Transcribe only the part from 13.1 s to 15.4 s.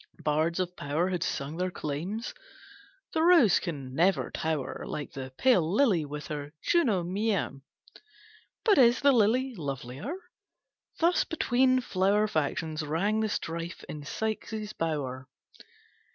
the strife in Psyche's bower.